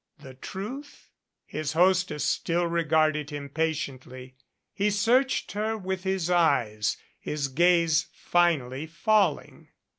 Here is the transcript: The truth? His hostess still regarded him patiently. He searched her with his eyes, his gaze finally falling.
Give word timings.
The 0.17 0.33
truth? 0.33 1.11
His 1.45 1.73
hostess 1.73 2.25
still 2.25 2.65
regarded 2.65 3.29
him 3.29 3.49
patiently. 3.49 4.33
He 4.73 4.89
searched 4.89 5.51
her 5.51 5.77
with 5.77 6.05
his 6.05 6.27
eyes, 6.27 6.97
his 7.19 7.49
gaze 7.49 8.07
finally 8.11 8.87
falling. 8.87 9.67